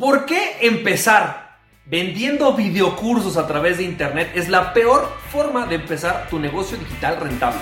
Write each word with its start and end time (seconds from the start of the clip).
¿Por 0.00 0.24
qué 0.24 0.56
empezar 0.62 1.58
vendiendo 1.84 2.54
videocursos 2.54 3.36
a 3.36 3.46
través 3.46 3.76
de 3.76 3.84
internet 3.84 4.32
es 4.34 4.48
la 4.48 4.72
peor 4.72 5.06
forma 5.30 5.66
de 5.66 5.74
empezar 5.74 6.26
tu 6.30 6.38
negocio 6.38 6.78
digital 6.78 7.20
rentable? 7.20 7.60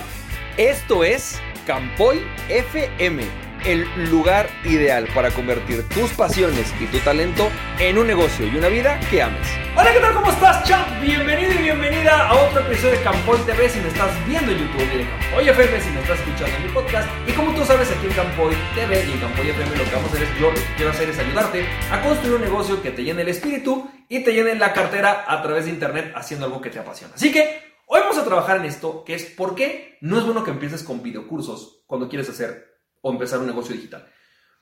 Esto 0.56 1.02
es 1.02 1.40
Campoy 1.66 2.22
FM, 2.48 3.24
el 3.64 3.86
lugar 4.10 4.48
ideal 4.64 5.08
para 5.14 5.30
convertir 5.30 5.88
tus 5.88 6.10
pasiones 6.12 6.72
y 6.80 6.86
tu 6.86 6.98
talento 6.98 7.50
en 7.78 7.98
un 7.98 8.06
negocio 8.06 8.46
y 8.46 8.56
una 8.56 8.68
vida 8.68 8.98
que 9.10 9.22
ames. 9.22 9.46
Hola, 9.76 9.92
¿qué 9.92 10.00
tal? 10.00 10.14
¿Cómo 10.14 10.30
estás, 10.30 10.64
champ? 10.64 11.00
Bienvenido 11.00 11.52
y 11.52 11.58
bienvenida 11.58 12.28
a 12.28 12.34
otro 12.34 12.60
episodio 12.60 12.98
de 12.98 13.02
Campoy 13.02 13.38
TV 13.46 13.68
si 13.68 13.80
me 13.80 13.88
estás 13.88 14.10
viendo 14.26 14.52
en 14.52 14.58
YouTube 14.58 14.94
y 14.94 14.98
de 14.98 15.06
Campoy 15.08 15.48
FM 15.48 15.80
si 15.80 15.90
me 15.90 16.00
estás 16.00 16.18
escuchando 16.18 16.56
en 16.56 16.66
mi 16.66 16.72
podcast. 16.72 17.08
Y 17.26 17.32
como 17.32 17.54
tú 17.54 17.64
sabes, 17.64 17.90
aquí 17.90 18.06
en 18.06 18.12
Campoy 18.12 18.54
TV 18.74 19.04
y 19.06 19.12
en 19.12 19.20
Campoy 19.20 19.50
FM 19.50 19.76
lo 19.76 19.84
que 19.84 19.90
vamos 19.90 20.10
a 20.10 20.14
hacer 20.14 20.22
es, 20.22 20.40
yo 20.40 20.50
lo 20.50 20.54
que 20.54 20.74
quiero 20.76 20.90
hacer 20.90 21.08
es 21.10 21.18
ayudarte 21.18 21.66
a 21.90 22.00
construir 22.02 22.34
un 22.34 22.42
negocio 22.42 22.82
que 22.82 22.90
te 22.90 23.04
llene 23.04 23.22
el 23.22 23.28
espíritu 23.28 23.88
y 24.08 24.24
te 24.24 24.32
llene 24.32 24.54
la 24.54 24.72
cartera 24.72 25.24
a 25.28 25.42
través 25.42 25.66
de 25.66 25.70
internet 25.70 26.12
haciendo 26.14 26.46
algo 26.46 26.60
que 26.60 26.70
te 26.70 26.78
apasiona. 26.78 27.14
Así 27.14 27.30
que 27.30 27.60
hoy 27.86 28.00
vamos 28.00 28.18
a 28.18 28.24
trabajar 28.24 28.56
en 28.58 28.64
esto, 28.64 29.04
que 29.04 29.14
es 29.14 29.24
por 29.24 29.54
qué 29.54 29.98
no 30.00 30.18
es 30.18 30.24
bueno 30.24 30.44
que 30.44 30.50
empieces 30.50 30.82
con 30.82 31.02
videocursos 31.02 31.84
cuando 31.86 32.08
quieres 32.08 32.28
hacer 32.28 32.67
o 33.02 33.12
empezar 33.12 33.40
un 33.40 33.46
negocio 33.46 33.74
digital. 33.74 34.06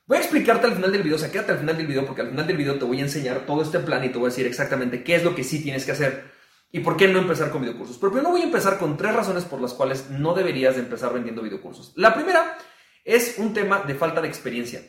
Voy 0.07 0.19
a 0.19 0.21
explicarte 0.21 0.67
al 0.67 0.75
final 0.75 0.93
del 0.93 1.03
video, 1.03 1.17
o 1.17 1.19
sea, 1.19 1.33
quédate 1.33 1.53
al 1.53 1.59
final 1.59 1.77
del 1.77 1.87
video 1.87 2.07
porque 2.07 2.23
al 2.23 2.31
final 2.31 2.47
del 2.47 2.57
video 2.57 2.79
te 2.79 2.85
voy 2.85 2.99
a 3.01 3.03
enseñar 3.03 3.45
todo 3.45 3.63
este 3.63 3.81
plan 3.81 4.05
y 4.05 4.11
te 4.11 4.19
voy 4.19 4.27
a 4.27 4.31
decir 4.31 4.47
exactamente 4.47 5.03
qué 5.03 5.17
es 5.17 5.25
lo 5.25 5.35
que 5.35 5.43
sí 5.43 5.63
tienes 5.63 5.85
que 5.85 5.93
hacer 5.93 6.31
y 6.71 6.81
por 6.81 6.97
qué 6.97 7.09
no 7.09 7.19
empezar 7.19 7.51
con 7.51 7.63
videocursos. 7.63 7.99
Pero 7.99 8.13
primero 8.13 8.31
voy 8.31 8.43
a 8.43 8.45
empezar 8.45 8.79
con 8.79 8.97
tres 8.97 9.15
razones 9.15 9.45
por 9.45 9.61
las 9.61 9.75
cuales 9.75 10.11
no 10.11 10.35
deberías 10.35 10.77
de 10.77 10.83
empezar 10.83 11.13
vendiendo 11.13 11.43
videocursos. 11.43 11.93
La 11.97 12.15
primera 12.15 12.57
es 13.05 13.37
un 13.39 13.53
tema 13.53 13.81
de 13.81 13.95
falta 13.95 14.21
de 14.21 14.29
experiencia. 14.29 14.83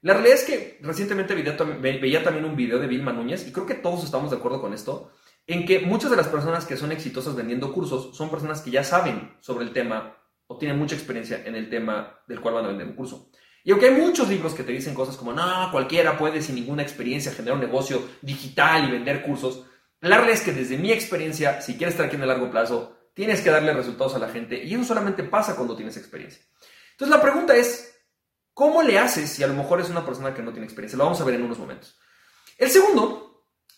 La 0.00 0.14
realidad 0.14 0.38
es 0.38 0.44
que 0.44 0.78
recientemente 0.82 1.34
veía 1.34 2.22
también 2.24 2.44
un 2.44 2.56
video 2.56 2.78
de 2.78 2.86
Vilma 2.86 3.12
Núñez 3.12 3.46
y 3.46 3.52
creo 3.52 3.66
que 3.66 3.74
todos 3.74 4.04
estamos 4.04 4.30
de 4.30 4.36
acuerdo 4.36 4.60
con 4.60 4.74
esto, 4.74 5.12
en 5.46 5.64
que 5.64 5.80
muchas 5.80 6.10
de 6.10 6.16
las 6.16 6.28
personas 6.28 6.66
que 6.66 6.76
son 6.76 6.92
exitosas 6.92 7.36
vendiendo 7.36 7.72
cursos 7.72 8.16
son 8.16 8.30
personas 8.30 8.60
que 8.60 8.70
ya 8.70 8.84
saben 8.84 9.36
sobre 9.40 9.64
el 9.64 9.72
tema 9.72 10.16
o 10.46 10.58
tienen 10.58 10.78
mucha 10.78 10.94
experiencia 10.94 11.42
en 11.44 11.54
el 11.54 11.68
tema 11.68 12.20
del 12.26 12.40
cual 12.40 12.54
van 12.54 12.64
a 12.66 12.68
vender 12.68 12.86
un 12.86 12.94
curso. 12.94 13.30
Y 13.62 13.70
aunque 13.70 13.86
hay 13.86 13.94
muchos 13.94 14.28
libros 14.28 14.52
que 14.52 14.62
te 14.62 14.72
dicen 14.72 14.94
cosas 14.94 15.16
como, 15.16 15.32
no, 15.32 15.70
cualquiera 15.70 16.18
puede 16.18 16.42
sin 16.42 16.54
ninguna 16.54 16.82
experiencia 16.82 17.32
generar 17.32 17.54
un 17.54 17.64
negocio 17.64 18.06
digital 18.20 18.86
y 18.86 18.92
vender 18.92 19.22
cursos, 19.22 19.64
la 20.00 20.16
realidad 20.16 20.38
es 20.38 20.44
que 20.44 20.52
desde 20.52 20.76
mi 20.76 20.92
experiencia, 20.92 21.62
si 21.62 21.78
quieres 21.78 21.94
estar 21.94 22.06
aquí 22.06 22.16
en 22.16 22.22
el 22.22 22.28
largo 22.28 22.50
plazo, 22.50 22.98
tienes 23.14 23.40
que 23.40 23.50
darle 23.50 23.72
resultados 23.72 24.14
a 24.14 24.18
la 24.18 24.28
gente 24.28 24.62
y 24.62 24.74
eso 24.74 24.84
solamente 24.84 25.22
pasa 25.22 25.56
cuando 25.56 25.76
tienes 25.76 25.96
experiencia. 25.96 26.44
Entonces 26.90 27.16
la 27.16 27.22
pregunta 27.22 27.56
es, 27.56 27.98
¿cómo 28.52 28.82
le 28.82 28.98
haces 28.98 29.30
si 29.30 29.42
a 29.42 29.46
lo 29.46 29.54
mejor 29.54 29.80
es 29.80 29.88
una 29.88 30.04
persona 30.04 30.34
que 30.34 30.42
no 30.42 30.52
tiene 30.52 30.66
experiencia? 30.66 30.98
Lo 30.98 31.04
vamos 31.04 31.20
a 31.22 31.24
ver 31.24 31.36
en 31.36 31.44
unos 31.44 31.58
momentos. 31.58 31.98
El 32.58 32.68
segundo 32.68 33.23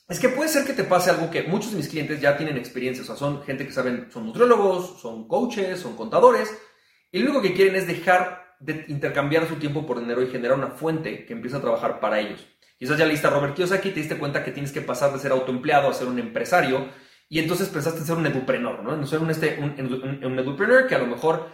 es 0.09 0.21
que 0.21 0.29
puede 0.29 0.49
ser 0.49 0.65
que 0.65 0.73
te 0.73 0.85
pase 0.85 1.11
algo 1.11 1.31
que 1.31 1.43
muchos 1.43 1.73
de 1.73 1.79
mis 1.79 1.89
clientes 1.89 2.21
ya 2.21 2.37
tienen 2.37 2.57
experiencia, 2.57 3.03
o 3.03 3.07
sea, 3.07 3.17
son 3.17 3.43
gente 3.43 3.67
que 3.67 3.73
saben, 3.73 4.09
son 4.13 4.27
nutriólogos, 4.27 5.01
son 5.01 5.27
coaches, 5.27 5.81
son 5.81 5.97
contadores, 5.97 6.57
y 7.11 7.19
lo 7.19 7.31
único 7.31 7.43
que 7.43 7.55
quieren 7.55 7.75
es 7.75 7.87
dejar 7.87 8.57
de 8.61 8.85
intercambiar 8.89 9.49
su 9.49 9.57
tiempo 9.57 9.85
por 9.85 9.99
dinero 10.01 10.23
y 10.23 10.29
generar 10.29 10.57
una 10.57 10.71
fuente 10.71 11.27
que 11.27 11.33
empiece 11.33 11.57
a 11.57 11.61
trabajar 11.61 12.01
para 12.01 12.21
ellos. 12.21 12.47
Quizás 12.79 12.99
ya 12.99 13.07
lista 13.07 13.31
Robert 13.31 13.55
Kiyosaki, 13.55 13.91
te 13.91 14.01
diste 14.01 14.19
cuenta 14.19 14.45
que 14.45 14.53
tienes 14.53 14.71
que 14.71 14.81
pasar 14.81 15.13
de 15.13 15.19
ser 15.19 15.33
autoempleado 15.33 15.89
a 15.89 15.95
ser 15.95 16.09
un 16.09 16.19
empresario 16.19 16.89
y 17.29 17.39
entonces 17.39 17.69
pensaste 17.69 18.01
en 18.01 18.07
ser 18.07 18.17
un 18.17 18.27
edupreneur, 18.27 18.83
¿no? 18.83 18.95
En 18.95 19.07
ser 19.07 19.19
un, 19.21 19.31
este, 19.31 19.59
un, 19.59 20.25
un 20.25 20.39
edupreneur 20.39 20.87
que 20.87 20.95
a 20.95 20.99
lo 20.99 21.07
mejor 21.07 21.49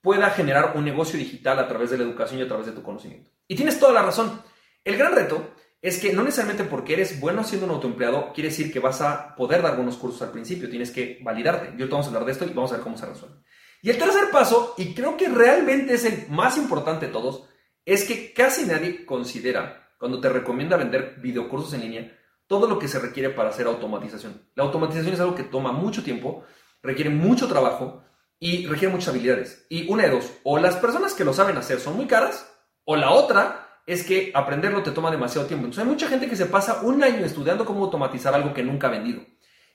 pueda 0.00 0.30
generar 0.30 0.72
un 0.76 0.84
negocio 0.84 1.18
digital 1.18 1.58
a 1.58 1.68
través 1.68 1.90
de 1.90 1.98
la 1.98 2.04
educación 2.04 2.40
y 2.40 2.44
a 2.44 2.48
través 2.48 2.66
de 2.66 2.72
tu 2.72 2.82
conocimiento. 2.82 3.30
Y 3.46 3.56
tienes 3.56 3.78
toda 3.78 3.92
la 3.92 4.02
razón. 4.02 4.40
El 4.84 4.96
gran 4.96 5.14
reto 5.14 5.54
es 5.80 5.98
que 5.98 6.12
no 6.12 6.24
necesariamente 6.24 6.64
porque 6.64 6.94
eres 6.94 7.20
bueno 7.20 7.44
siendo 7.44 7.66
un 7.66 7.72
autoempleado 7.72 8.32
quiere 8.32 8.50
decir 8.50 8.72
que 8.72 8.80
vas 8.80 9.00
a 9.00 9.36
poder 9.36 9.62
dar 9.62 9.76
buenos 9.76 9.96
cursos 9.96 10.22
al 10.22 10.32
principio, 10.32 10.68
tienes 10.68 10.90
que 10.90 11.20
validarte. 11.22 11.76
Yo 11.76 11.86
te 11.86 11.92
vamos 11.92 12.06
a 12.06 12.08
hablar 12.08 12.24
de 12.24 12.32
esto 12.32 12.44
y 12.44 12.48
vamos 12.52 12.72
a 12.72 12.76
ver 12.76 12.82
cómo 12.82 12.98
se 12.98 13.06
resuelve. 13.06 13.36
Y 13.80 13.90
el 13.90 13.98
tercer 13.98 14.30
paso, 14.32 14.74
y 14.76 14.92
creo 14.92 15.16
que 15.16 15.28
realmente 15.28 15.94
es 15.94 16.04
el 16.04 16.28
más 16.30 16.56
importante 16.56 17.06
de 17.06 17.12
todos, 17.12 17.44
es 17.84 18.04
que 18.04 18.32
casi 18.32 18.66
nadie 18.66 19.06
considera, 19.06 19.92
cuando 19.98 20.20
te 20.20 20.28
recomienda 20.28 20.76
vender 20.76 21.16
videocursos 21.20 21.72
en 21.74 21.82
línea, 21.82 22.18
todo 22.48 22.66
lo 22.66 22.78
que 22.78 22.88
se 22.88 22.98
requiere 22.98 23.30
para 23.30 23.50
hacer 23.50 23.66
automatización. 23.66 24.50
La 24.56 24.64
automatización 24.64 25.14
es 25.14 25.20
algo 25.20 25.36
que 25.36 25.44
toma 25.44 25.70
mucho 25.70 26.02
tiempo, 26.02 26.44
requiere 26.82 27.10
mucho 27.10 27.46
trabajo 27.46 28.02
y 28.40 28.66
requiere 28.66 28.92
muchas 28.92 29.08
habilidades. 29.08 29.66
Y 29.68 29.88
una 29.90 30.04
de 30.04 30.10
dos, 30.10 30.32
o 30.42 30.58
las 30.58 30.76
personas 30.76 31.14
que 31.14 31.24
lo 31.24 31.32
saben 31.32 31.56
hacer 31.56 31.78
son 31.78 31.96
muy 31.96 32.06
caras, 32.06 32.52
o 32.84 32.96
la 32.96 33.10
otra 33.10 33.67
es 33.88 34.04
que 34.04 34.30
aprenderlo 34.34 34.82
te 34.82 34.90
toma 34.90 35.10
demasiado 35.10 35.46
tiempo. 35.46 35.64
Entonces 35.64 35.82
hay 35.82 35.90
mucha 35.90 36.08
gente 36.08 36.28
que 36.28 36.36
se 36.36 36.44
pasa 36.44 36.82
un 36.82 37.02
año 37.02 37.24
estudiando 37.24 37.64
cómo 37.64 37.84
automatizar 37.84 38.34
algo 38.34 38.52
que 38.52 38.62
nunca 38.62 38.86
ha 38.86 38.90
vendido. 38.90 39.22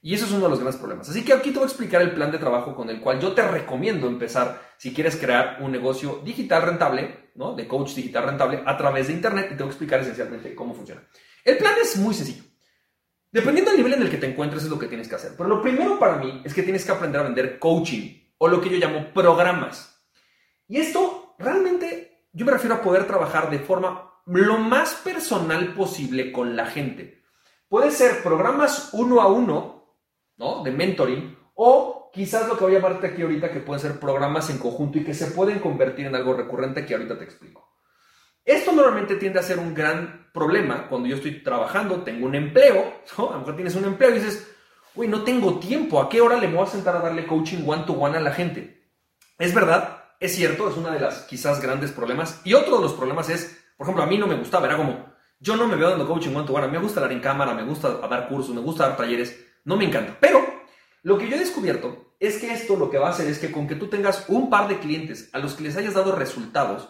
Y 0.04 0.14
eso 0.14 0.26
es 0.26 0.32
uno 0.32 0.44
de 0.44 0.50
los 0.50 0.60
grandes 0.60 0.80
problemas. 0.80 1.10
Así 1.10 1.26
que 1.26 1.34
aquí 1.34 1.50
te 1.50 1.56
voy 1.56 1.64
a 1.64 1.68
explicar 1.68 2.00
el 2.02 2.12
plan 2.12 2.32
de 2.32 2.38
trabajo 2.38 2.76
con 2.76 2.92
el 2.92 3.02
cual 3.02 3.20
yo 3.20 3.32
te 3.32 3.42
recomiendo 3.42 4.08
empezar 4.08 4.62
si 4.78 4.94
quieres 4.94 5.16
crear 5.16 5.58
un 5.62 5.72
negocio 5.72 6.22
digital 6.24 6.62
rentable, 6.62 7.32
¿no? 7.34 7.56
De 7.56 7.68
coach 7.68 7.96
digital 7.96 8.26
rentable 8.26 8.62
a 8.64 8.78
través 8.78 9.08
de 9.08 9.14
Internet 9.14 9.48
y 9.52 9.56
te 9.56 9.64
voy 9.64 9.70
a 9.70 9.72
explicar 9.72 10.02
esencialmente 10.02 10.54
cómo 10.54 10.76
funciona. 10.76 11.02
El 11.44 11.58
plan 11.58 11.74
es 11.82 11.98
muy 11.98 12.14
sencillo. 12.14 12.44
Dependiendo 13.32 13.72
del 13.72 13.80
nivel 13.80 13.94
en 13.94 14.04
el 14.04 14.12
que 14.12 14.18
te 14.18 14.28
encuentres 14.28 14.64
es 14.64 14.70
lo 14.70 14.78
que 14.78 14.86
tienes 14.86 15.08
que 15.08 15.16
hacer. 15.16 15.32
Pero 15.36 15.50
lo 15.50 15.60
primero 15.60 15.98
para 15.98 16.18
mí 16.18 16.44
es 16.46 16.54
que 16.54 16.62
tienes 16.62 16.86
que 16.86 16.92
aprender 16.92 17.22
a 17.22 17.24
vender 17.24 17.58
coaching 17.58 18.30
o 18.38 18.48
lo 18.48 18.62
que 18.62 18.70
yo 18.70 18.78
llamo 18.78 19.12
programas. 19.12 20.06
Y 20.68 20.78
esto 20.78 21.36
realmente 21.40 22.13
yo 22.34 22.46
me 22.46 22.52
refiero 22.52 22.76
a 22.76 22.82
poder 22.82 23.08
trabajar 23.08 23.50
de 23.50 23.60
forma 23.60 24.12
lo 24.26 24.58
más 24.58 24.96
personal 24.96 25.74
posible 25.74 26.32
con 26.32 26.56
la 26.56 26.66
gente. 26.66 27.24
Puede 27.70 27.92
ser 27.92 28.22
programas 28.22 28.90
uno 28.94 29.22
a 29.22 29.28
uno 29.28 29.74
¿no? 30.38 30.64
De 30.64 30.72
mentoring. 30.72 31.38
O 31.56 32.10
quizás 32.14 32.48
lo 32.48 32.58
que 32.58 32.64
voy 32.64 32.76
a 32.76 32.80
llamarte 32.80 33.08
aquí 33.08 33.22
ahorita 33.22 33.52
que 33.52 33.60
pueden 33.60 33.82
ser 33.82 34.00
programas 34.00 34.50
en 34.50 34.58
conjunto 34.58 34.98
y 34.98 35.04
que 35.04 35.14
se 35.14 35.28
pueden 35.28 35.60
convertir 35.60 36.08
en 36.08 36.16
algo 36.16 36.34
recurrente 36.34 36.86
que 36.86 36.94
ahorita 36.94 37.18
te 37.18 37.24
explico. 37.24 37.72
Esto 38.44 38.74
normalmente 38.74 39.16
tiende 39.16 39.40
a 39.40 39.44
ser 39.44 39.60
un 39.60 39.74
gran 39.74 40.30
problema 40.34 40.90
cuando 40.90 41.08
yo 41.08 41.16
estoy 41.16 41.42
trabajando, 41.44 42.02
tengo 42.02 42.26
un 42.26 42.36
empleo, 42.36 43.02
¿no? 43.18 43.30
A 43.30 43.34
lo 43.34 43.40
mejor 43.40 43.56
tienes 43.56 43.76
un 43.76 43.86
empleo 43.86 44.10
y 44.10 44.16
dices, 44.16 44.52
uy, 44.96 45.08
no 45.08 45.24
tengo 45.24 45.60
tiempo, 45.60 46.02
¿a 46.02 46.10
qué 46.10 46.20
hora 46.20 46.38
le 46.38 46.48
voy 46.48 46.64
a 46.64 46.70
sentar 46.70 46.96
a 46.96 47.00
darle 47.00 47.26
coaching 47.26 47.64
one 47.66 47.84
to 47.84 47.94
one 47.94 48.18
a 48.18 48.22
la 48.22 48.32
gente? 48.32 48.92
Es 49.40 49.54
verdad, 49.54 50.03
es 50.24 50.36
cierto, 50.36 50.70
es 50.70 50.78
una 50.78 50.92
de 50.92 51.02
las 51.02 51.24
quizás 51.24 51.62
grandes 51.62 51.92
problemas. 51.92 52.40
Y 52.46 52.54
otro 52.54 52.78
de 52.78 52.84
los 52.84 52.94
problemas 52.94 53.28
es, 53.28 53.62
por 53.76 53.86
ejemplo, 53.86 54.04
a 54.04 54.08
mí 54.08 54.18
no 54.18 54.26
me 54.26 54.36
gustaba, 54.36 54.68
era 54.68 54.78
como, 54.78 55.14
yo 55.38 55.58
no 55.58 55.68
me 55.68 55.76
veo 55.76 55.90
dando 55.90 56.08
coaching 56.08 56.34
one 56.34 56.48
to 56.48 56.54
one, 56.54 56.70
me 56.70 56.80
gusta 56.80 57.02
hablar 57.02 57.12
en 57.12 57.20
cámara, 57.20 57.54
me 57.54 57.64
gusta 57.64 57.90
dar 57.90 58.30
cursos, 58.30 58.56
me 58.56 58.62
gusta 58.62 58.88
dar 58.88 58.96
talleres, 58.96 59.38
no 59.66 59.76
me 59.76 59.84
encanta. 59.84 60.16
Pero 60.22 60.40
lo 61.02 61.18
que 61.18 61.28
yo 61.28 61.36
he 61.36 61.40
descubierto 61.40 62.16
es 62.22 62.38
que 62.38 62.54
esto 62.54 62.78
lo 62.78 62.90
que 62.90 62.98
va 62.98 63.08
a 63.08 63.12
hacer 63.12 63.28
es 63.28 63.38
que 63.38 63.52
con 63.52 63.68
que 63.68 63.76
tú 63.76 63.88
tengas 63.90 64.24
un 64.30 64.50
par 64.50 64.70
de 64.70 64.80
clientes 64.80 65.30
a 65.34 65.40
los 65.40 65.56
que 65.56 65.64
les 65.64 65.76
hayas 65.76 65.94
dado 65.94 66.16
resultados, 66.16 66.88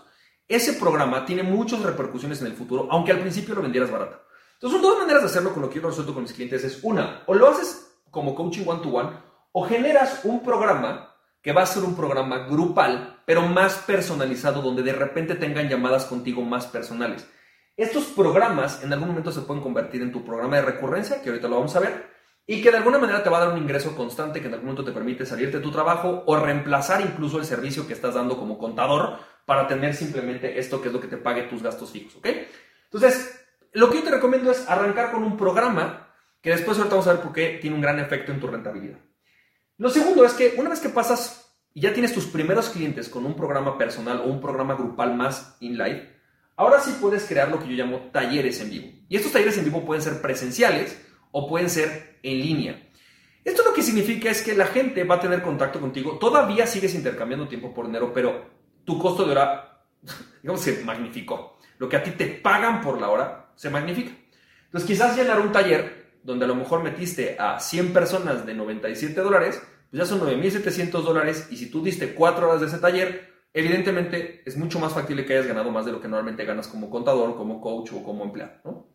ese 0.47 0.73
programa 0.73 1.25
tiene 1.25 1.41
muchas 1.41 1.81
repercusiones 1.81 2.39
en 2.41 2.47
el 2.47 2.53
futuro, 2.53 2.87
aunque 2.91 3.13
al 3.13 3.19
principio 3.21 3.55
lo 3.55 3.63
vendieras 3.63 3.89
barato. 3.89 4.21
Entonces, 4.53 4.79
son 4.79 4.91
dos 4.91 4.99
maneras 4.99 5.23
de 5.23 5.29
hacerlo 5.29 5.53
con 5.53 5.63
lo 5.63 5.71
que 5.71 5.81
yo 5.81 5.87
resuelto 5.87 6.13
con 6.13 6.21
mis 6.21 6.33
clientes. 6.33 6.63
Es 6.63 6.83
una, 6.83 7.23
o 7.25 7.33
lo 7.33 7.47
haces 7.47 7.95
como 8.11 8.35
coaching 8.35 8.67
one-to-one, 8.67 9.09
o 9.53 9.65
generas 9.65 10.19
un 10.23 10.43
programa 10.43 11.12
que 11.43 11.51
va 11.51 11.61
a 11.61 11.67
ser 11.67 11.83
un 11.83 11.95
programa 11.95 12.47
grupal, 12.47 13.21
pero 13.25 13.41
más 13.41 13.75
personalizado, 13.79 14.61
donde 14.61 14.81
de 14.81 14.93
repente 14.93 15.35
tengan 15.35 15.67
llamadas 15.67 16.05
contigo 16.05 16.41
más 16.41 16.65
personales. 16.67 17.27
Estos 17.75 18.05
programas 18.05 18.81
en 18.81 18.93
algún 18.93 19.09
momento 19.09 19.31
se 19.31 19.41
pueden 19.41 19.61
convertir 19.61 20.01
en 20.01 20.11
tu 20.11 20.23
programa 20.23 20.55
de 20.55 20.61
recurrencia, 20.61 21.21
que 21.21 21.29
ahorita 21.29 21.49
lo 21.49 21.57
vamos 21.57 21.75
a 21.75 21.81
ver, 21.81 22.07
y 22.47 22.61
que 22.61 22.71
de 22.71 22.77
alguna 22.77 22.97
manera 22.97 23.23
te 23.23 23.29
va 23.29 23.37
a 23.37 23.45
dar 23.45 23.53
un 23.53 23.61
ingreso 23.61 23.95
constante 23.95 24.39
que 24.39 24.47
en 24.47 24.53
algún 24.53 24.67
momento 24.67 24.85
te 24.85 24.93
permite 24.93 25.25
salirte 25.25 25.57
de 25.57 25.63
tu 25.63 25.71
trabajo 25.71 26.23
o 26.25 26.35
reemplazar 26.37 27.01
incluso 27.01 27.39
el 27.39 27.45
servicio 27.45 27.87
que 27.87 27.93
estás 27.93 28.13
dando 28.13 28.37
como 28.37 28.57
contador 28.57 29.19
para 29.45 29.67
tener 29.67 29.93
simplemente 29.93 30.59
esto 30.59 30.81
que 30.81 30.87
es 30.87 30.93
lo 30.93 31.01
que 31.01 31.07
te 31.07 31.17
pague 31.17 31.43
tus 31.43 31.61
gastos 31.61 31.91
fijos, 31.91 32.15
¿ok? 32.15 32.27
Entonces, 32.85 33.45
lo 33.73 33.89
que 33.89 33.97
yo 33.97 34.03
te 34.03 34.11
recomiendo 34.11 34.51
es 34.51 34.69
arrancar 34.69 35.11
con 35.11 35.23
un 35.23 35.35
programa 35.35 36.07
que 36.41 36.51
después 36.51 36.77
ahorita 36.77 36.95
vamos 36.95 37.07
a 37.07 37.13
ver 37.13 37.21
por 37.21 37.33
qué 37.33 37.57
tiene 37.61 37.75
un 37.75 37.81
gran 37.81 37.99
efecto 37.99 38.31
en 38.31 38.39
tu 38.39 38.47
rentabilidad. 38.47 38.99
Lo 39.77 39.89
segundo 39.89 40.25
es 40.25 40.33
que 40.33 40.55
una 40.57 40.69
vez 40.69 40.79
que 40.79 40.89
pasas 40.89 41.55
y 41.73 41.81
ya 41.81 41.93
tienes 41.93 42.13
tus 42.13 42.25
primeros 42.25 42.69
clientes 42.69 43.09
con 43.09 43.25
un 43.25 43.35
programa 43.35 43.77
personal 43.77 44.19
o 44.19 44.25
un 44.25 44.39
programa 44.39 44.75
grupal 44.75 45.15
más 45.15 45.57
in 45.59 45.77
live, 45.77 46.09
ahora 46.55 46.79
sí 46.79 46.95
puedes 47.01 47.25
crear 47.25 47.49
lo 47.49 47.59
que 47.59 47.67
yo 47.67 47.83
llamo 47.83 48.11
talleres 48.11 48.61
en 48.61 48.69
vivo. 48.69 48.87
Y 49.09 49.15
estos 49.15 49.31
talleres 49.31 49.57
en 49.57 49.65
vivo 49.65 49.83
pueden 49.83 50.03
ser 50.03 50.21
presenciales, 50.21 50.97
o 51.33 51.49
pueden 51.49 51.69
ser 51.69 52.19
en 52.23 52.39
línea. 52.39 52.89
Esto 53.43 53.63
lo 53.63 53.73
que 53.73 53.81
significa 53.81 54.29
es 54.29 54.41
que 54.41 54.55
la 54.55 54.67
gente 54.67 55.03
va 55.03 55.15
a 55.15 55.19
tener 55.19 55.41
contacto 55.41 55.81
contigo, 55.81 56.17
todavía 56.17 56.65
sigues 56.65 56.95
intercambiando 56.95 57.47
tiempo 57.47 57.73
por 57.73 57.87
dinero, 57.87 58.13
pero 58.13 58.45
tu 58.85 58.97
costo 58.97 59.25
de 59.25 59.31
hora, 59.31 59.83
digamos, 60.41 60.61
se 60.61 60.83
magnificó. 60.83 61.57
Lo 61.79 61.89
que 61.89 61.97
a 61.97 62.03
ti 62.03 62.11
te 62.11 62.27
pagan 62.27 62.81
por 62.81 63.01
la 63.01 63.09
hora 63.09 63.51
se 63.55 63.69
magnifica. 63.69 64.11
Entonces, 64.65 64.87
quizás 64.87 65.17
llenar 65.17 65.41
un 65.41 65.51
taller 65.51 66.02
donde 66.23 66.45
a 66.45 66.47
lo 66.47 66.55
mejor 66.55 66.81
metiste 66.81 67.35
a 67.39 67.59
100 67.59 67.93
personas 67.93 68.45
de 68.45 68.53
97 68.53 69.19
dólares, 69.21 69.61
pues 69.91 70.01
ya 70.01 70.05
son 70.05 70.21
9.700 70.21 71.03
dólares 71.03 71.47
y 71.51 71.57
si 71.57 71.69
tú 71.69 71.83
diste 71.83 72.13
4 72.13 72.47
horas 72.47 72.61
de 72.61 72.67
ese 72.67 72.79
taller, 72.79 73.33
evidentemente 73.53 74.41
es 74.45 74.57
mucho 74.57 74.79
más 74.79 74.93
factible 74.93 75.25
que 75.25 75.33
hayas 75.33 75.47
ganado 75.47 75.69
más 75.69 75.85
de 75.85 75.91
lo 75.91 76.01
que 76.01 76.07
normalmente 76.07 76.45
ganas 76.45 76.67
como 76.67 76.89
contador, 76.89 77.35
como 77.35 77.61
coach 77.61 77.91
o 77.93 78.03
como 78.03 78.23
empleado. 78.23 78.89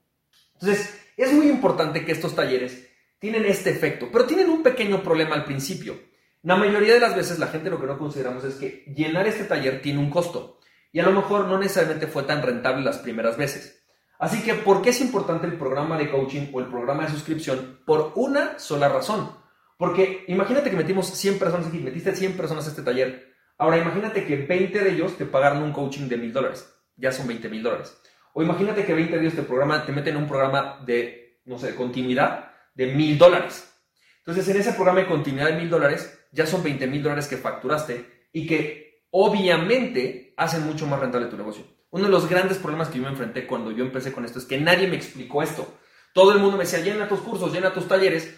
Entonces, 0.54 0.98
es 1.16 1.32
muy 1.32 1.48
importante 1.48 2.04
que 2.04 2.12
estos 2.12 2.34
talleres 2.34 2.88
tienen 3.18 3.44
este 3.44 3.70
efecto, 3.70 4.08
pero 4.12 4.24
tienen 4.24 4.50
un 4.50 4.62
pequeño 4.62 5.02
problema 5.02 5.34
al 5.34 5.44
principio. 5.44 6.00
La 6.42 6.56
mayoría 6.56 6.94
de 6.94 7.00
las 7.00 7.16
veces 7.16 7.38
la 7.38 7.48
gente 7.48 7.70
lo 7.70 7.80
que 7.80 7.86
no 7.86 7.98
consideramos 7.98 8.44
es 8.44 8.54
que 8.54 8.84
llenar 8.94 9.26
este 9.26 9.44
taller 9.44 9.82
tiene 9.82 9.98
un 9.98 10.10
costo 10.10 10.60
y 10.92 11.00
a 11.00 11.02
lo 11.02 11.12
mejor 11.12 11.46
no 11.46 11.58
necesariamente 11.58 12.06
fue 12.06 12.22
tan 12.22 12.42
rentable 12.42 12.84
las 12.84 12.98
primeras 12.98 13.36
veces. 13.36 13.77
Así 14.18 14.42
que, 14.42 14.54
¿por 14.54 14.82
qué 14.82 14.90
es 14.90 15.00
importante 15.00 15.46
el 15.46 15.56
programa 15.56 15.96
de 15.96 16.10
coaching 16.10 16.48
o 16.52 16.60
el 16.60 16.66
programa 16.66 17.04
de 17.04 17.10
suscripción? 17.10 17.80
Por 17.86 18.12
una 18.16 18.58
sola 18.58 18.88
razón. 18.88 19.30
Porque 19.76 20.24
imagínate 20.26 20.70
que 20.70 20.76
metimos 20.76 21.06
100 21.06 21.38
personas 21.38 21.68
aquí, 21.68 21.78
metiste 21.78 22.14
100 22.14 22.36
personas 22.36 22.66
a 22.66 22.70
este 22.70 22.82
taller. 22.82 23.32
Ahora 23.58 23.78
imagínate 23.78 24.24
que 24.24 24.36
20 24.36 24.80
de 24.80 24.90
ellos 24.90 25.16
te 25.16 25.24
pagaron 25.24 25.62
un 25.62 25.72
coaching 25.72 26.08
de 26.08 26.16
mil 26.16 26.32
dólares. 26.32 26.68
Ya 26.96 27.12
son 27.12 27.28
20 27.28 27.48
mil 27.48 27.62
dólares. 27.62 27.96
O 28.32 28.42
imagínate 28.42 28.84
que 28.84 28.92
20 28.92 29.14
de 29.14 29.20
ellos 29.20 29.34
te, 29.34 29.42
programa, 29.42 29.86
te 29.86 29.92
meten 29.92 30.16
en 30.16 30.22
un 30.22 30.28
programa 30.28 30.80
de, 30.84 31.40
no 31.44 31.58
sé, 31.58 31.68
de 31.68 31.74
continuidad 31.76 32.52
de 32.74 32.86
mil 32.86 33.16
dólares. 33.16 33.72
Entonces, 34.18 34.48
en 34.48 34.60
ese 34.60 34.72
programa 34.72 35.00
de 35.00 35.06
continuidad 35.06 35.46
de 35.46 35.56
mil 35.56 35.70
dólares, 35.70 36.26
ya 36.32 36.44
son 36.44 36.62
20 36.62 36.86
mil 36.88 37.02
dólares 37.02 37.28
que 37.28 37.36
facturaste 37.36 38.28
y 38.32 38.46
que 38.46 39.04
obviamente 39.10 40.34
hacen 40.36 40.66
mucho 40.66 40.86
más 40.86 41.00
rentable 41.00 41.28
tu 41.28 41.36
negocio. 41.36 41.64
Uno 41.90 42.04
de 42.04 42.10
los 42.10 42.28
grandes 42.28 42.58
problemas 42.58 42.88
que 42.88 42.98
yo 42.98 43.04
me 43.04 43.10
enfrenté 43.10 43.46
cuando 43.46 43.70
yo 43.70 43.84
empecé 43.84 44.12
con 44.12 44.24
esto 44.24 44.38
es 44.38 44.44
que 44.44 44.58
nadie 44.58 44.88
me 44.88 44.96
explicó 44.96 45.42
esto. 45.42 45.78
Todo 46.12 46.32
el 46.32 46.38
mundo 46.38 46.56
me 46.56 46.64
decía, 46.64 46.80
llena 46.80 47.08
tus 47.08 47.20
cursos, 47.20 47.52
llena 47.52 47.72
tus 47.72 47.88
talleres, 47.88 48.34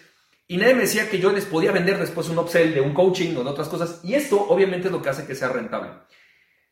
y 0.47 0.57
nadie 0.57 0.73
me 0.73 0.81
decía 0.81 1.09
que 1.09 1.19
yo 1.19 1.31
les 1.31 1.45
podía 1.45 1.71
vender 1.71 1.97
después 1.97 2.27
un 2.29 2.37
upsell 2.37 2.73
de 2.73 2.81
un 2.81 2.93
coaching 2.93 3.35
o 3.37 3.43
de 3.43 3.49
otras 3.49 3.69
cosas. 3.69 4.01
Y 4.03 4.15
esto 4.15 4.41
obviamente 4.49 4.87
es 4.87 4.91
lo 4.91 5.01
que 5.01 5.09
hace 5.09 5.25
que 5.25 5.35
sea 5.35 5.49
rentable. 5.49 5.91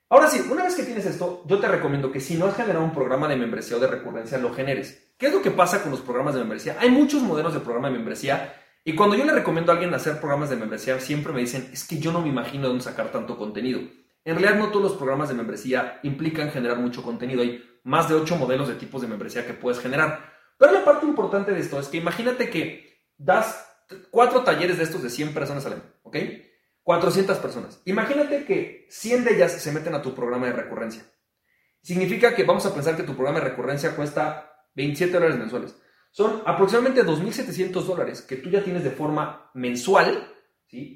Ahora 0.10 0.28
sí, 0.28 0.44
una 0.52 0.64
vez 0.64 0.76
que 0.76 0.84
tienes 0.84 1.06
esto, 1.06 1.44
yo 1.46 1.60
te 1.60 1.68
recomiendo 1.68 2.12
que 2.12 2.20
si 2.20 2.36
no 2.36 2.48
has 2.48 2.56
generado 2.56 2.84
un 2.84 2.94
programa 2.94 3.28
de 3.28 3.36
membresía 3.36 3.78
o 3.78 3.80
de 3.80 3.88
recurrencia, 3.88 4.38
lo 4.38 4.54
generes. 4.54 5.14
¿Qué 5.18 5.28
es 5.28 5.34
lo 5.34 5.42
que 5.42 5.52
pasa 5.52 5.82
con 5.82 5.92
los 5.92 6.02
programas 6.02 6.34
de 6.34 6.42
membresía? 6.42 6.78
Hay 6.80 6.90
muchos 6.90 7.22
modelos 7.22 7.54
de 7.54 7.60
programa 7.60 7.90
de 7.90 7.98
membresía 7.98 8.54
y 8.84 8.96
cuando 8.96 9.16
yo 9.16 9.24
le 9.24 9.34
recomiendo 9.34 9.72
a 9.72 9.76
alguien 9.76 9.94
hacer 9.94 10.20
programas 10.20 10.50
de 10.50 10.56
membresía, 10.56 11.00
siempre 11.00 11.32
me 11.32 11.42
dicen, 11.42 11.70
es 11.72 11.84
que 11.84 12.00
yo 12.00 12.12
no 12.12 12.22
me 12.22 12.30
imagino 12.30 12.68
dónde 12.68 12.84
sacar 12.84 13.12
tanto 13.12 13.38
contenido. 13.38 13.82
En 14.30 14.36
realidad 14.36 14.60
no 14.60 14.70
todos 14.70 14.92
los 14.92 14.94
programas 14.94 15.30
de 15.30 15.34
membresía 15.34 16.00
implican 16.04 16.52
generar 16.52 16.78
mucho 16.78 17.02
contenido. 17.02 17.42
Hay 17.42 17.64
más 17.84 18.08
de 18.08 18.14
8 18.14 18.36
modelos 18.36 18.68
de 18.68 18.76
tipos 18.76 19.02
de 19.02 19.08
membresía 19.08 19.48
que 19.48 19.56
puedes 19.56 19.80
generar. 19.80 20.24
Pero 20.56 20.72
la 20.72 20.86
parte 20.86 21.08
importante 21.08 21.52
de 21.52 21.60
esto 21.60 21.80
es 21.80 21.88
que 21.88 21.98
imagínate 21.98 22.52
que 22.52 23.08
das 23.18 23.66
cuatro 24.12 24.44
talleres 24.44 24.78
de 24.78 24.84
estos 24.84 25.02
de 25.02 25.10
100 25.10 25.34
personas 25.34 25.66
al 25.66 25.74
año, 25.74 25.84
¿ok? 26.04 26.16
400 26.84 27.40
personas. 27.40 27.82
Imagínate 27.86 28.46
que 28.46 28.86
100 28.92 29.24
de 29.24 29.34
ellas 29.34 29.52
se 29.52 29.72
meten 29.72 29.96
a 29.96 30.02
tu 30.04 30.14
programa 30.14 30.46
de 30.46 30.54
recurrencia. 30.54 31.02
Significa 31.82 32.36
que 32.36 32.44
vamos 32.44 32.68
a 32.68 32.74
pensar 32.76 32.96
que 32.96 33.02
tu 33.02 33.16
programa 33.16 33.40
de 33.40 33.50
recurrencia 33.50 33.96
cuesta 33.96 34.54
27 34.76 35.12
dólares 35.12 35.38
mensuales. 35.40 35.76
Son 36.12 36.44
aproximadamente 36.46 37.04
2.700 37.04 37.84
dólares 37.84 38.22
que 38.22 38.36
tú 38.36 38.52
ya 38.52 38.64
tienes 38.64 38.84
de 38.84 38.92
forma 38.92 39.50
mensual, 39.56 40.32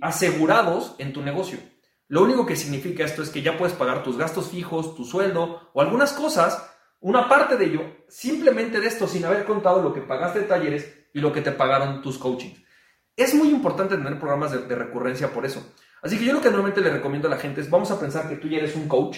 asegurados 0.02 0.94
en 1.00 1.14
tu 1.14 1.24
negocio. 1.24 1.73
Lo 2.14 2.22
único 2.22 2.46
que 2.46 2.56
significa 2.56 3.04
esto 3.04 3.24
es 3.24 3.32
que 3.32 3.42
ya 3.42 3.58
puedes 3.58 3.76
pagar 3.76 4.04
tus 4.04 4.20
gastos 4.20 4.52
fijos, 4.52 4.96
tu 4.96 5.04
sueldo 5.04 5.72
o 5.74 5.82
algunas 5.82 6.14
cosas, 6.14 6.64
una 7.00 7.28
parte 7.28 7.58
de 7.58 7.66
ello, 7.66 7.82
simplemente 8.08 8.80
de 8.80 8.86
esto 8.86 9.08
sin 9.08 9.26
haber 9.26 9.46
contado 9.46 9.82
lo 9.82 9.96
que 9.96 10.02
pagaste 10.02 10.42
de 10.42 10.46
talleres 10.46 10.94
y 11.12 11.22
lo 11.22 11.34
que 11.34 11.42
te 11.42 11.52
pagaron 11.52 12.04
tus 12.04 12.20
coachings. 12.20 12.62
Es 13.18 13.34
muy 13.34 13.50
importante 13.50 13.98
tener 13.98 14.20
programas 14.20 14.52
de, 14.52 14.76
recurrencia 14.76 15.34
por 15.34 15.44
eso. 15.44 15.74
Así 16.04 16.20
que 16.20 16.26
yo 16.26 16.34
lo 16.34 16.42
que 16.42 16.50
normalmente 16.50 16.82
le 16.82 16.92
recomiendo 16.92 17.28
a 17.30 17.32
la 17.32 17.38
gente 17.38 17.62
es, 17.62 17.70
vamos 17.72 17.90
a 17.90 18.00
pensar 18.00 18.30
que 18.30 18.36
tú 18.36 18.48
ya 18.48 18.60
eres 18.60 18.76
un 18.76 18.88
coach 18.88 19.18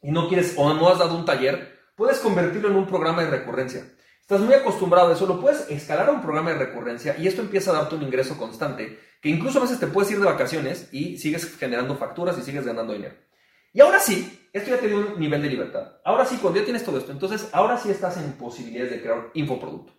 y 0.00 0.10
no 0.10 0.26
quieres 0.26 0.54
o 0.56 0.72
no 0.72 0.88
has 0.88 0.98
dado 0.98 1.18
un 1.18 1.26
taller, 1.26 1.80
puedes 1.96 2.20
convertirlo 2.20 2.70
en 2.70 2.76
un 2.76 2.86
programa 2.86 3.24
de 3.24 3.30
recurrencia. 3.30 3.92
Estás 4.26 4.40
muy 4.40 4.54
acostumbrado 4.54 5.10
a 5.10 5.12
eso, 5.12 5.24
lo 5.24 5.40
puedes 5.40 5.70
escalar 5.70 6.08
a 6.08 6.10
un 6.10 6.20
programa 6.20 6.50
de 6.50 6.58
recurrencia 6.58 7.14
y 7.16 7.28
esto 7.28 7.42
empieza 7.42 7.70
a 7.70 7.74
darte 7.74 7.94
un 7.94 8.02
ingreso 8.02 8.36
constante, 8.36 8.98
que 9.22 9.28
incluso 9.28 9.60
a 9.60 9.62
veces 9.62 9.78
te 9.78 9.86
puedes 9.86 10.10
ir 10.10 10.18
de 10.18 10.26
vacaciones 10.26 10.88
y 10.90 11.16
sigues 11.16 11.56
generando 11.56 11.96
facturas 11.96 12.36
y 12.36 12.42
sigues 12.42 12.66
ganando 12.66 12.92
dinero. 12.92 13.14
Y 13.72 13.80
ahora 13.80 14.00
sí, 14.00 14.48
esto 14.52 14.70
ya 14.70 14.80
te 14.80 14.88
dio 14.88 15.14
un 15.14 15.20
nivel 15.20 15.42
de 15.42 15.48
libertad. 15.48 15.98
Ahora 16.04 16.24
sí, 16.24 16.38
cuando 16.42 16.58
ya 16.58 16.64
tienes 16.64 16.84
todo 16.84 16.98
esto, 16.98 17.12
entonces 17.12 17.48
ahora 17.52 17.78
sí 17.78 17.88
estás 17.88 18.16
en 18.16 18.32
posibilidades 18.32 18.90
de 18.90 19.00
crear 19.00 19.30
infoproducto. 19.34 19.92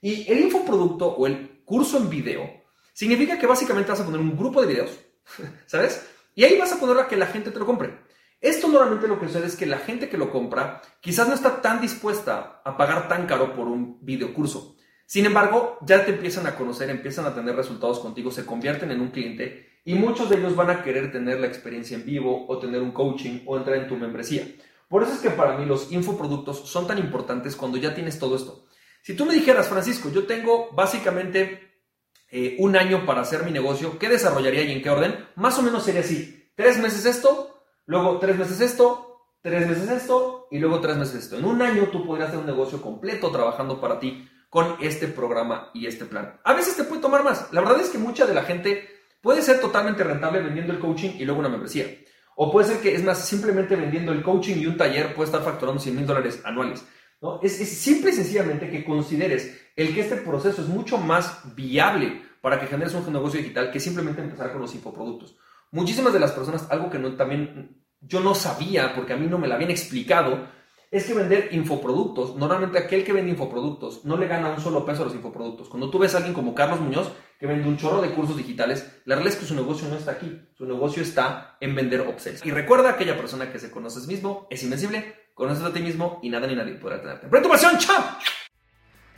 Y 0.00 0.28
el 0.28 0.40
infoproducto 0.40 1.06
o 1.12 1.28
el 1.28 1.62
curso 1.64 1.98
en 1.98 2.10
video, 2.10 2.50
significa 2.92 3.38
que 3.38 3.46
básicamente 3.46 3.92
vas 3.92 4.00
a 4.00 4.04
poner 4.04 4.18
un 4.18 4.36
grupo 4.36 4.60
de 4.60 4.66
videos, 4.66 4.90
¿sabes? 5.66 6.04
Y 6.34 6.42
ahí 6.42 6.58
vas 6.58 6.72
a 6.72 6.80
poner 6.80 6.98
a 6.98 7.06
que 7.06 7.16
la 7.16 7.26
gente 7.26 7.52
te 7.52 7.60
lo 7.60 7.66
compre. 7.66 7.96
Esto 8.42 8.66
normalmente 8.66 9.06
lo 9.06 9.20
que 9.20 9.28
sucede 9.28 9.46
es 9.46 9.54
que 9.54 9.66
la 9.66 9.78
gente 9.78 10.08
que 10.08 10.18
lo 10.18 10.32
compra 10.32 10.82
quizás 11.00 11.28
no 11.28 11.34
está 11.34 11.62
tan 11.62 11.80
dispuesta 11.80 12.60
a 12.64 12.76
pagar 12.76 13.06
tan 13.06 13.26
caro 13.26 13.54
por 13.54 13.68
un 13.68 13.98
videocurso. 14.02 14.76
Sin 15.06 15.24
embargo, 15.26 15.78
ya 15.82 16.04
te 16.04 16.10
empiezan 16.10 16.48
a 16.48 16.56
conocer, 16.56 16.90
empiezan 16.90 17.24
a 17.24 17.34
tener 17.34 17.54
resultados 17.54 18.00
contigo, 18.00 18.32
se 18.32 18.44
convierten 18.44 18.90
en 18.90 19.00
un 19.00 19.10
cliente 19.10 19.80
y 19.84 19.94
muchos 19.94 20.28
de 20.28 20.38
ellos 20.38 20.56
van 20.56 20.70
a 20.70 20.82
querer 20.82 21.12
tener 21.12 21.38
la 21.38 21.46
experiencia 21.46 21.96
en 21.96 22.04
vivo 22.04 22.46
o 22.48 22.58
tener 22.58 22.82
un 22.82 22.90
coaching 22.90 23.42
o 23.46 23.56
entrar 23.56 23.76
en 23.76 23.86
tu 23.86 23.96
membresía. 23.96 24.44
Por 24.88 25.04
eso 25.04 25.12
es 25.12 25.20
que 25.20 25.30
para 25.30 25.56
mí 25.56 25.64
los 25.64 25.92
infoproductos 25.92 26.68
son 26.68 26.88
tan 26.88 26.98
importantes 26.98 27.54
cuando 27.54 27.78
ya 27.78 27.94
tienes 27.94 28.18
todo 28.18 28.34
esto. 28.34 28.66
Si 29.02 29.14
tú 29.14 29.24
me 29.24 29.34
dijeras, 29.34 29.68
Francisco, 29.68 30.10
yo 30.10 30.26
tengo 30.26 30.68
básicamente 30.72 31.74
eh, 32.30 32.56
un 32.58 32.74
año 32.76 33.06
para 33.06 33.20
hacer 33.20 33.44
mi 33.44 33.52
negocio, 33.52 34.00
¿qué 34.00 34.08
desarrollaría 34.08 34.62
y 34.62 34.72
en 34.72 34.82
qué 34.82 34.90
orden? 34.90 35.14
Más 35.36 35.56
o 35.60 35.62
menos 35.62 35.84
sería 35.84 36.00
así. 36.00 36.50
Tres 36.56 36.78
meses 36.78 37.06
esto, 37.06 37.51
luego 37.86 38.18
tres 38.18 38.36
meses 38.36 38.60
esto, 38.60 39.26
tres 39.42 39.68
meses 39.68 39.90
esto 39.90 40.46
y 40.50 40.58
luego 40.58 40.80
tres 40.80 40.96
meses 40.96 41.24
esto. 41.24 41.38
En 41.38 41.44
un 41.44 41.62
año 41.62 41.88
tú 41.88 42.06
podrías 42.06 42.28
hacer 42.28 42.40
un 42.40 42.46
negocio 42.46 42.80
completo 42.80 43.30
trabajando 43.30 43.80
para 43.80 43.98
ti 43.98 44.28
con 44.48 44.76
este 44.80 45.08
programa 45.08 45.70
y 45.72 45.86
este 45.86 46.04
plan. 46.04 46.38
A 46.44 46.52
veces 46.52 46.76
te 46.76 46.84
puede 46.84 47.00
tomar 47.00 47.24
más. 47.24 47.52
La 47.52 47.60
verdad 47.60 47.80
es 47.80 47.88
que 47.88 47.98
mucha 47.98 48.26
de 48.26 48.34
la 48.34 48.42
gente 48.42 48.88
puede 49.22 49.40
ser 49.40 49.60
totalmente 49.60 50.04
rentable 50.04 50.40
vendiendo 50.40 50.72
el 50.72 50.78
coaching 50.78 51.12
y 51.18 51.24
luego 51.24 51.40
una 51.40 51.48
membresía. 51.48 51.86
O 52.36 52.50
puede 52.50 52.68
ser 52.68 52.78
que, 52.80 52.94
es 52.94 53.02
más, 53.02 53.26
simplemente 53.26 53.76
vendiendo 53.76 54.12
el 54.12 54.22
coaching 54.22 54.56
y 54.56 54.66
un 54.66 54.76
taller 54.76 55.14
puede 55.14 55.26
estar 55.26 55.42
facturando 55.42 55.80
100 55.80 55.96
mil 55.96 56.06
dólares 56.06 56.40
anuales. 56.44 56.84
Es, 57.42 57.56
simple 57.56 58.10
y 58.10 58.14
sencillamente 58.14 58.68
que 58.68 58.84
consideres 58.84 59.58
el 59.76 59.94
que 59.94 60.00
este 60.00 60.16
proceso 60.16 60.60
es 60.60 60.68
mucho 60.68 60.98
más 60.98 61.54
viable 61.54 62.20
para 62.40 62.58
que 62.58 62.66
generes 62.66 62.94
un 62.94 63.12
negocio 63.12 63.38
digital 63.38 63.70
que 63.70 63.78
simplemente 63.78 64.20
empezar 64.20 64.50
con 64.50 64.60
los 64.60 64.74
infoproductos. 64.74 65.36
Muchísimas 65.72 66.12
de 66.12 66.20
las 66.20 66.32
personas, 66.32 66.70
algo 66.70 66.90
que 66.90 66.98
no, 66.98 67.16
también 67.16 67.82
yo 68.00 68.20
no 68.20 68.34
sabía 68.34 68.94
porque 68.94 69.14
a 69.14 69.16
mí 69.16 69.26
no 69.26 69.38
me 69.38 69.48
lo 69.48 69.54
habían 69.54 69.70
explicado, 69.70 70.46
es 70.90 71.06
que 71.06 71.14
vender 71.14 71.48
infoproductos, 71.52 72.36
normalmente 72.36 72.78
aquel 72.78 73.02
que 73.02 73.14
vende 73.14 73.30
infoproductos 73.30 74.04
no 74.04 74.18
le 74.18 74.28
gana 74.28 74.50
un 74.50 74.60
solo 74.60 74.84
peso 74.84 75.00
a 75.02 75.06
los 75.06 75.14
infoproductos. 75.14 75.70
Cuando 75.70 75.88
tú 75.88 75.98
ves 75.98 76.14
a 76.14 76.18
alguien 76.18 76.34
como 76.34 76.54
Carlos 76.54 76.80
Muñoz, 76.80 77.10
que 77.40 77.46
vende 77.46 77.66
un 77.66 77.78
chorro 77.78 78.02
de 78.02 78.10
cursos 78.10 78.36
digitales, 78.36 79.00
la 79.06 79.14
realidad 79.14 79.34
es 79.34 79.40
que 79.40 79.46
su 79.46 79.54
negocio 79.54 79.88
no 79.88 79.96
está 79.96 80.12
aquí, 80.12 80.38
su 80.52 80.66
negocio 80.66 81.02
está 81.02 81.56
en 81.60 81.74
vender 81.74 82.02
upsells. 82.02 82.44
Y 82.44 82.50
recuerda, 82.50 82.90
aquella 82.90 83.16
persona 83.16 83.50
que 83.50 83.58
se 83.58 83.70
conoce 83.70 84.00
a 84.00 84.06
mismo 84.06 84.46
es 84.50 84.62
invencible, 84.62 85.14
conoces 85.32 85.64
a 85.64 85.72
ti 85.72 85.80
mismo 85.80 86.20
y 86.22 86.28
nada 86.28 86.46
ni 86.46 86.54
nadie 86.54 86.74
podrá 86.74 87.00
tenerte. 87.00 87.28
¡Prende 87.28 87.48
tu 87.48 87.52
pasión, 87.52 87.78
chao! 87.78 88.04